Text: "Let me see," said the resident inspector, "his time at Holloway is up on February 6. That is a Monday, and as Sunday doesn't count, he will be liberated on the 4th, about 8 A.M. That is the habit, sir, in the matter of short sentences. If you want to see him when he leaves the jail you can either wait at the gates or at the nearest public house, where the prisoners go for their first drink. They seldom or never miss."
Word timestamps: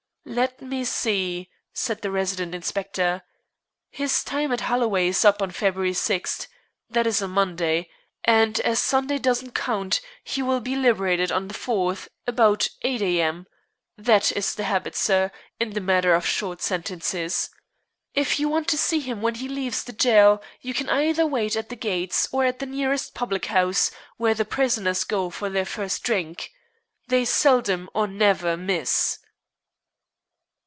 "Let 0.23 0.61
me 0.61 0.85
see," 0.85 1.49
said 1.73 2.03
the 2.03 2.11
resident 2.11 2.53
inspector, 2.55 3.23
"his 3.89 4.23
time 4.23 4.51
at 4.53 4.61
Holloway 4.61 5.07
is 5.09 5.25
up 5.25 5.41
on 5.41 5.49
February 5.51 5.93
6. 5.95 6.47
That 6.91 7.07
is 7.07 7.21
a 7.23 7.27
Monday, 7.27 7.89
and 8.23 8.57
as 8.61 8.77
Sunday 8.79 9.17
doesn't 9.17 9.55
count, 9.55 9.99
he 10.23 10.41
will 10.43 10.61
be 10.61 10.75
liberated 10.77 11.31
on 11.33 11.47
the 11.49 11.53
4th, 11.55 12.07
about 12.27 12.69
8 12.83 13.01
A.M. 13.01 13.45
That 13.97 14.31
is 14.31 14.53
the 14.55 14.63
habit, 14.63 14.95
sir, 14.95 15.31
in 15.59 15.71
the 15.71 15.81
matter 15.81 16.13
of 16.13 16.25
short 16.27 16.61
sentences. 16.61 17.49
If 18.13 18.39
you 18.39 18.47
want 18.47 18.67
to 18.69 18.77
see 18.77 18.99
him 19.01 19.21
when 19.23 19.35
he 19.35 19.49
leaves 19.49 19.83
the 19.83 19.91
jail 19.91 20.41
you 20.61 20.73
can 20.75 20.87
either 20.89 21.25
wait 21.25 21.55
at 21.57 21.67
the 21.69 21.75
gates 21.75 22.29
or 22.31 22.45
at 22.45 22.59
the 22.59 22.67
nearest 22.67 23.13
public 23.15 23.45
house, 23.47 23.89
where 24.17 24.35
the 24.35 24.45
prisoners 24.45 25.03
go 25.03 25.29
for 25.31 25.49
their 25.49 25.65
first 25.65 26.03
drink. 26.03 26.53
They 27.09 27.25
seldom 27.25 27.89
or 27.95 28.07
never 28.07 28.55
miss." 28.55 29.17